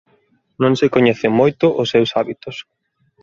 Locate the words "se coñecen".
0.79-1.31